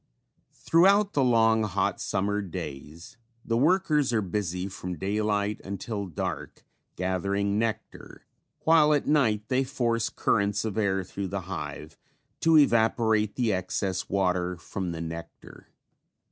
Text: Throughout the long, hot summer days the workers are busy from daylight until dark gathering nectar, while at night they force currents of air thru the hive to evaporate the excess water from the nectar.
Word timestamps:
Throughout 0.53 1.13
the 1.13 1.23
long, 1.23 1.61
hot 1.61 2.01
summer 2.01 2.41
days 2.41 3.17
the 3.45 3.55
workers 3.55 4.11
are 4.11 4.23
busy 4.23 4.67
from 4.67 4.97
daylight 4.97 5.61
until 5.63 6.07
dark 6.07 6.65
gathering 6.95 7.59
nectar, 7.59 8.25
while 8.61 8.95
at 8.95 9.05
night 9.05 9.43
they 9.47 9.63
force 9.63 10.09
currents 10.09 10.65
of 10.65 10.75
air 10.75 11.03
thru 11.03 11.27
the 11.27 11.41
hive 11.41 11.99
to 12.39 12.57
evaporate 12.57 13.35
the 13.35 13.53
excess 13.53 14.09
water 14.09 14.57
from 14.57 14.91
the 14.91 15.01
nectar. 15.01 15.67